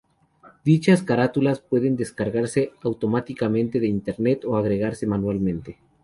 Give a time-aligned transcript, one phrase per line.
[0.65, 5.77] Dichas carátulas pueden descargarse automáticamente de Internet o agregarse manualmente.